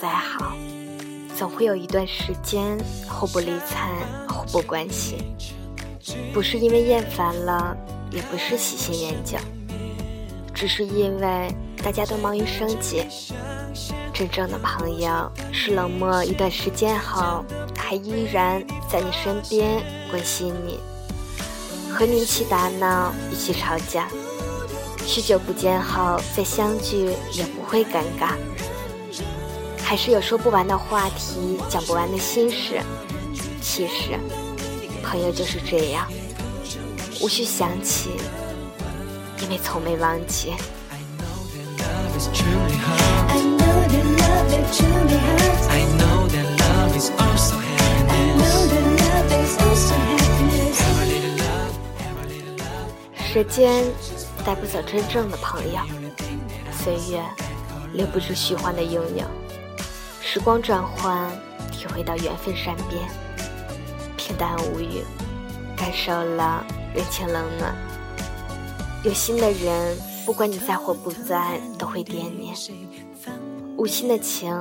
[0.00, 0.52] 再好，
[1.38, 2.76] 总会有一段时间
[3.08, 3.90] 互不理睬、
[4.28, 5.18] 互不关心。
[6.34, 7.74] 不是因为厌烦了，
[8.10, 9.38] 也不是喜新厌旧，
[10.54, 11.50] 只是因为
[11.82, 13.04] 大家都忙于生计。
[14.12, 17.44] 真正的朋友是冷漠一段时间后，
[17.78, 20.78] 还依然在你身边关心你，
[21.92, 24.08] 和你一起打闹，一起吵架。
[25.06, 28.32] 许久不见后再相聚也不会尴尬，
[29.88, 32.82] 还是有说不完的话题，讲不完的心事。
[33.62, 34.18] 其实，
[35.00, 36.08] 朋友就是这样，
[37.20, 38.10] 无需想起，
[39.40, 40.54] 因为从没忘记。
[53.32, 53.84] 时间。
[54.44, 55.80] 带不走真正的朋友，
[56.70, 57.20] 岁月
[57.92, 59.45] 留不住虚幻的拥有。
[60.36, 61.32] 时光转换，
[61.72, 63.08] 体会到缘分善变，
[64.18, 65.02] 平淡无语，
[65.74, 66.62] 感受了
[66.94, 67.74] 人情冷暖。
[69.02, 72.54] 有心的人，不管你在或不在，都会惦念；
[73.78, 74.54] 无心的情，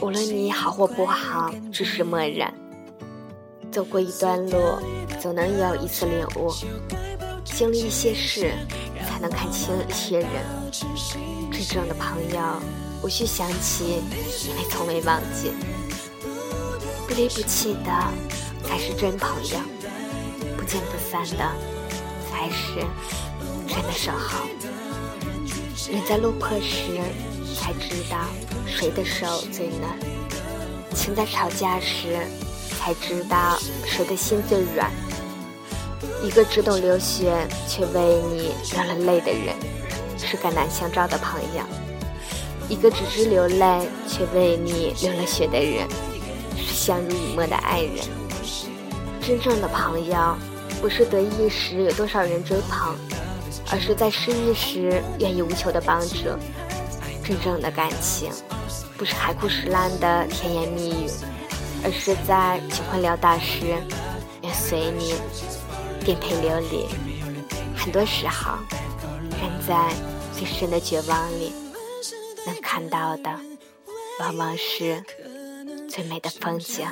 [0.00, 2.50] 无论你好或不好，只是漠然。
[3.70, 4.58] 走过一段路，
[5.20, 6.50] 总能有一次领悟；
[7.44, 8.54] 经历一些事。
[9.06, 10.30] 才能看清一些人，
[11.50, 12.40] 真正的朋友
[13.02, 14.02] 无需想起，
[14.46, 15.52] 因为从未忘记。
[17.06, 17.90] 不离不弃的
[18.64, 19.58] 才是真朋友，
[20.56, 21.50] 不见不散的
[22.30, 22.84] 才是
[23.66, 24.46] 真的守候。
[25.90, 27.00] 人在落魄时
[27.56, 28.18] 才知道
[28.66, 29.96] 谁的手最暖，
[30.94, 32.26] 情在吵架时
[32.78, 34.90] 才知道谁的心最软。
[36.22, 37.32] 一个只懂流血
[37.66, 39.56] 却为你流了泪的人，
[40.18, 41.62] 是肝难相照的朋友；
[42.68, 45.88] 一个只知流泪却为你流了血的人，
[46.56, 48.04] 是相濡以沫的爱人。
[49.22, 50.36] 真正的朋友，
[50.80, 52.94] 不是得意时有多少人追捧，
[53.70, 56.16] 而是在失意时愿意无求的帮助。
[57.24, 58.30] 真正的感情，
[58.96, 61.10] 不是海枯石烂的甜言蜜语，
[61.84, 63.66] 而是在穷困潦倒时
[64.42, 65.14] 愿随你。
[66.04, 66.86] 颠沛流离，
[67.76, 68.52] 很多时候，
[69.40, 69.92] 人在
[70.32, 71.52] 最深的绝望里，
[72.46, 73.38] 能看到的，
[74.20, 75.04] 往往是
[75.88, 76.86] 最美的风景。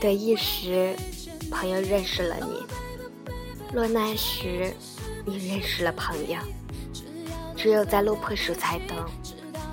[0.00, 0.94] 得意时，
[1.50, 2.64] 朋友认识了你；
[3.74, 4.72] 落难时，
[5.24, 6.38] 你认识了朋友。
[7.56, 8.96] 只有在落魄时才懂，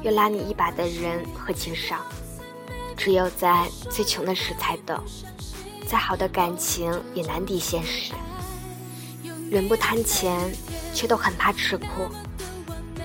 [0.01, 1.97] 有拉你一把的人何其少；
[2.97, 4.99] 只有在最穷的时才懂，
[5.87, 8.11] 再好的感情也难敌现实。
[9.51, 10.51] 人不贪钱，
[10.91, 12.09] 却都很怕吃苦；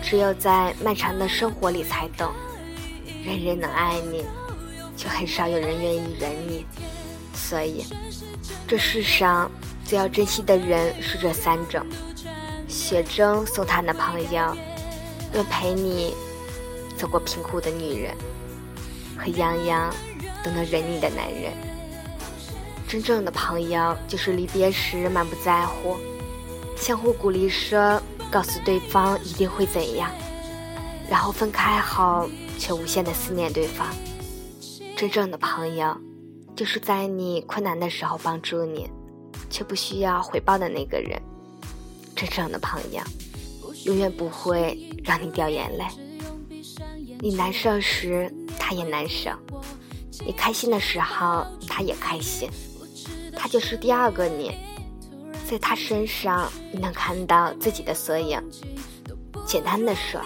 [0.02, 2.32] 只有在漫长的生活里才懂，
[3.22, 4.24] 人人能爱你，
[4.96, 6.64] 却很少有人愿意忍你。
[7.50, 7.84] 所以，
[8.68, 9.50] 这世上
[9.84, 11.84] 最要珍惜的人是这三种：
[12.68, 14.56] 雪中送炭的朋友，
[15.34, 16.14] 愿陪你
[16.96, 18.14] 走过贫苦的女人，
[19.18, 19.92] 和样样
[20.44, 21.52] 都能忍你的男人。
[22.86, 25.96] 真正的朋友，就是离别时满不在乎，
[26.76, 28.00] 相互鼓励说，
[28.30, 30.08] 告诉对方一定会怎样，
[31.10, 32.30] 然后分开后
[32.60, 33.88] 却无限的思念对方。
[34.96, 36.00] 真正的朋友。
[36.56, 38.88] 就是在你困难的时候帮助你，
[39.48, 41.20] 却不需要回报的那个人。
[42.14, 43.00] 真正的朋友，
[43.84, 45.84] 永远不会让你掉眼泪。
[47.18, 49.32] 你难受时，他也难受；
[50.24, 52.50] 你开心的时候，他也开心。
[53.34, 54.54] 他就是第二个你，
[55.48, 58.38] 在他身上你能看到自己的缩影。
[59.46, 60.20] 简单的说，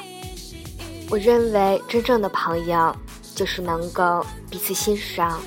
[1.11, 2.95] 我认为真正的朋友
[3.37, 5.41] 就是能够彼此欣赏。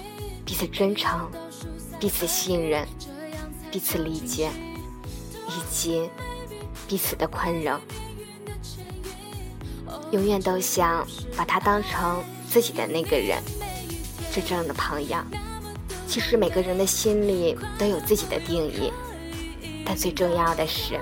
[0.48, 1.30] 彼此真诚，
[2.00, 2.88] 彼此信任，
[3.70, 4.50] 彼此理解，
[5.50, 6.10] 以及
[6.88, 7.78] 彼此的宽容。
[10.12, 11.06] 永远都想
[11.36, 13.44] 把他当成自己的那个人。
[14.34, 15.18] 真正的朋友，
[16.08, 18.94] 其实每个人的心里都有自己的定义，
[19.86, 20.98] 但最重要的是，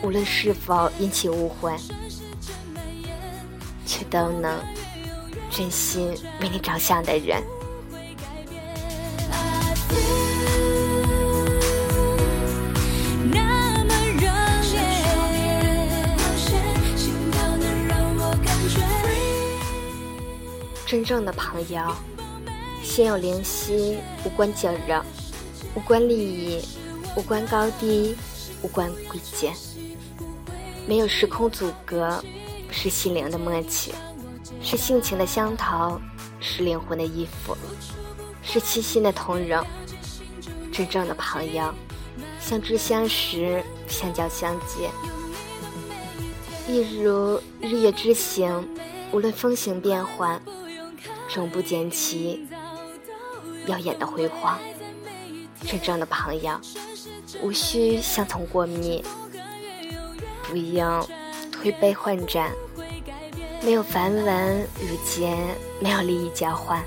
[0.00, 1.74] 无论是否引起误会，
[3.84, 4.60] 却都能
[5.50, 7.42] 真心为你着想的人。
[20.90, 21.80] 真正的朋友，
[22.82, 25.00] 心有灵犀，无关骄热，
[25.76, 26.60] 无关利益，
[27.16, 28.16] 无关高低，
[28.60, 29.54] 无关贵贱，
[30.88, 32.20] 没有时空阻隔，
[32.72, 33.94] 是心灵的默契，
[34.60, 36.00] 是性情的相投，
[36.40, 37.56] 是灵魂的依附，
[38.42, 39.64] 是七心的同融。
[40.72, 41.72] 真正的朋友，
[42.40, 44.90] 相知相识，相交相见，
[46.66, 48.68] 一如日月之行，
[49.12, 50.42] 无论风行变幻。
[51.32, 52.44] 终不见其
[53.66, 54.58] 耀眼的辉煌。
[55.64, 56.60] 真正的朋友，
[57.42, 59.04] 无需相从过密，
[60.42, 61.06] 不用
[61.52, 62.50] 推杯换盏，
[63.62, 65.36] 没有繁文缛节，
[65.78, 66.82] 没有利益交换，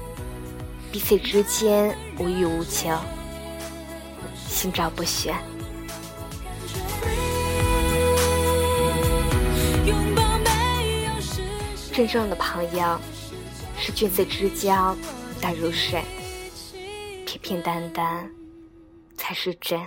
[0.92, 2.90] 彼此之间无欲无求，
[4.50, 5.34] 心照不宣。
[11.94, 13.00] 真正的朋友。
[13.96, 14.96] 君子之交
[15.40, 16.04] 淡如水，
[17.26, 18.30] 平平淡淡
[19.16, 19.80] 才是真。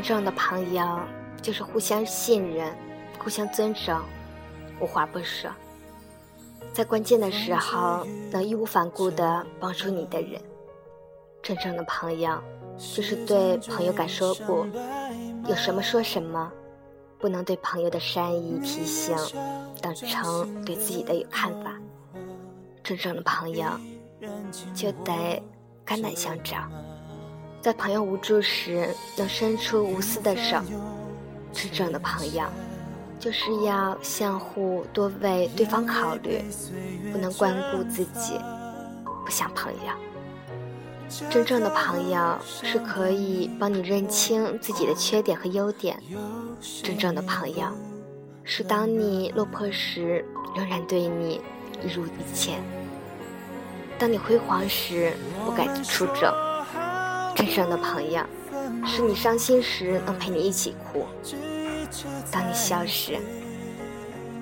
[0.00, 0.98] 真正的朋友
[1.42, 2.74] 就是互相信任、
[3.18, 4.00] 互相尊重、
[4.80, 5.50] 无话不说，
[6.72, 10.40] 在关键的时候能义无反顾地帮助你的人。
[11.42, 12.42] 真正的朋友
[12.78, 14.66] 就是对朋友敢说不，
[15.46, 16.50] 有什么说什么，
[17.18, 19.14] 不能对朋友的善意提醒
[19.82, 21.78] 当成对自己的有看法。
[22.82, 23.68] 真正的朋友
[24.74, 25.42] 就得
[25.84, 26.56] 肝胆相照。
[27.60, 30.58] 在朋友无助时，能伸出无私的手。
[31.52, 32.44] 真正的朋友，
[33.18, 36.42] 就是要相互多为对方考虑，
[37.12, 38.40] 不能光顾自己，
[39.26, 39.92] 不像朋友。
[41.28, 46.00] 真正的朋友是可以帮你认清自己的缺点和优点。
[46.82, 47.66] 真正的朋友，
[48.42, 50.24] 是当你落魄时，
[50.56, 51.42] 仍然对你
[51.82, 52.60] 一如以前；
[53.98, 55.12] 当你辉煌时，
[55.44, 56.32] 不改出征。
[57.34, 58.22] 真正的朋友，
[58.86, 61.06] 是你伤心时能陪你一起哭；
[62.30, 63.18] 当你笑时，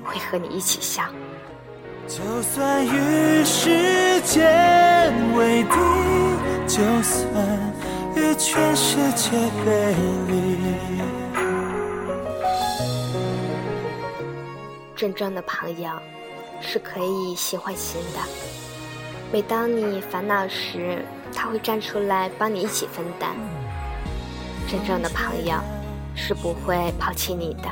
[0.05, 1.05] 会和你一起笑。
[2.07, 5.71] 就算与时间为敌，
[6.67, 7.25] 就算
[8.17, 9.31] 与全世界
[9.65, 9.95] 背
[10.27, 10.59] 离。
[14.97, 15.91] 真正的朋友，
[16.61, 18.21] 是可以心换心的。
[19.31, 21.05] 每当你烦恼时，
[21.41, 23.37] 他会站出来帮你一起分担。
[24.69, 25.55] 真正的朋友
[26.17, 27.69] 是不会抛弃你的，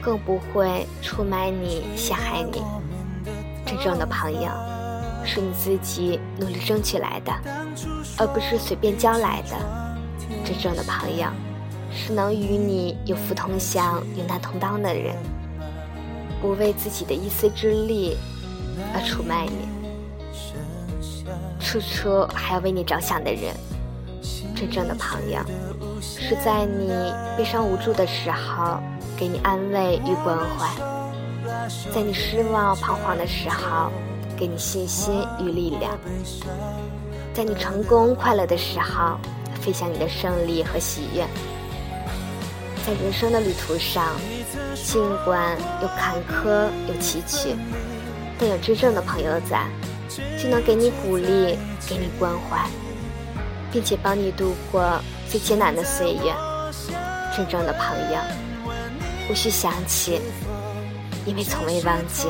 [0.00, 2.62] 更不会出卖你、陷害你。
[3.66, 4.48] 真正的朋友
[5.26, 7.30] 是你自己努力争取来的，
[8.16, 9.54] 而不是随便交来的。
[10.42, 11.26] 真正的朋友
[11.92, 15.14] 是能与你有福同享、有难同当的人，
[16.40, 18.16] 不为自己的一丝之力
[18.94, 19.79] 而出卖你。
[21.70, 23.54] 处处还要为你着想的人，
[24.56, 25.38] 真正的朋友，
[26.02, 26.90] 是在你
[27.36, 28.80] 悲伤无助的时候
[29.16, 30.68] 给你安慰与关怀，
[31.94, 33.88] 在你失望彷徨的时候
[34.36, 35.96] 给你信心与力量，
[37.32, 39.16] 在你成功快乐的时候
[39.60, 41.24] 分享你的胜利和喜悦。
[42.84, 44.08] 在人生的旅途上，
[44.74, 47.54] 尽管有坎坷有崎岖，
[48.40, 49.68] 但有真正的朋友在。
[50.42, 51.56] 就能给你鼓励，
[51.88, 52.68] 给你关怀，
[53.72, 56.34] 并且帮你度过最艰难的岁月。
[57.36, 58.18] 真正的朋友，
[59.30, 60.20] 无需想起，
[61.24, 62.28] 因为从未忘记。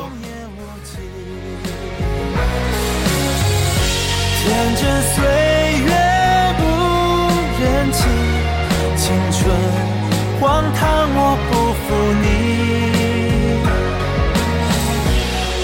[4.43, 5.23] 天真岁
[5.85, 5.91] 月
[6.59, 6.63] 不
[7.63, 7.99] 忍欺，
[8.97, 9.41] 青春
[10.41, 10.81] 荒唐
[11.15, 11.19] 我
[11.51, 11.87] 不负
[12.23, 12.25] 你。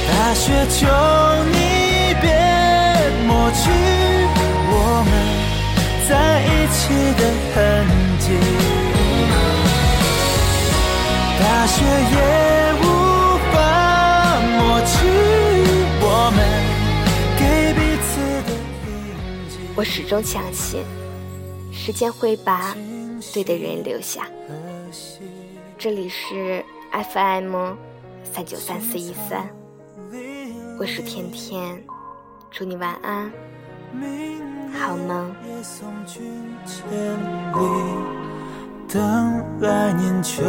[0.08, 0.86] 大雪求
[1.50, 1.55] 你。
[3.56, 3.70] 去
[4.68, 4.72] 我
[5.06, 5.10] 们
[6.08, 6.10] 在
[6.44, 6.78] 一起
[7.16, 7.22] 的
[7.54, 7.54] 痕
[8.18, 8.26] 迹。
[11.38, 11.74] 大雪
[12.12, 12.16] 也
[12.82, 12.84] 无
[13.52, 13.54] 法
[14.56, 14.94] 抹去
[16.00, 16.04] 我
[16.36, 16.38] 们
[17.38, 17.42] 给
[17.74, 18.08] 彼此
[18.46, 18.48] 的
[18.86, 18.88] 印
[19.48, 19.52] 记。
[19.74, 20.84] 我始终相信，
[21.72, 22.76] 时间会把
[23.32, 24.28] 对的人留下。
[25.78, 26.64] 这里是
[27.12, 27.74] FM
[28.24, 29.48] 三九三四一三，
[30.78, 31.82] 我是甜甜，
[32.58, 33.30] 祝你晚安，
[34.72, 35.30] 好梦。
[38.88, 40.42] 等来年秋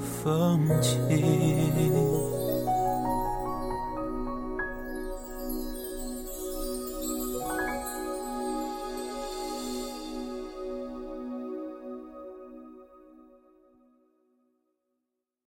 [0.00, 0.98] 风起。